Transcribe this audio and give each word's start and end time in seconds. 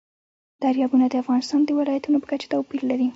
دریابونه 0.63 1.05
د 1.09 1.15
افغانستان 1.23 1.59
د 1.63 1.69
ولایاتو 1.79 2.21
په 2.23 2.27
کچه 2.31 2.47
توپیر 2.53 2.81
لري. 2.91 3.07